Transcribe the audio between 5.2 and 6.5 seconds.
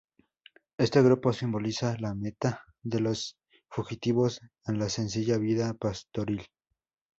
vida pastoril.